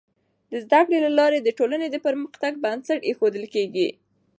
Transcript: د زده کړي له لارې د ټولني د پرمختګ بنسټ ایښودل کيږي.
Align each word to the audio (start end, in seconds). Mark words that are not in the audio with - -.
د 0.51 0.53
زده 0.63 0.79
کړي 0.85 0.97
له 1.05 1.11
لارې 1.19 1.39
د 1.41 1.49
ټولني 1.57 1.87
د 1.91 1.95
پرمختګ 2.05 2.51
بنسټ 2.63 2.99
ایښودل 3.05 3.45
کيږي. 3.53 3.89